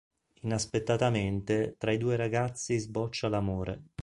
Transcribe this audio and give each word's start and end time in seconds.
Inaspettatamente 0.39 1.75
tra 1.77 1.91
i 1.91 1.99
due 1.99 2.15
ragazzi 2.15 2.79
sboccia 2.79 3.29
l'amore. 3.29 3.83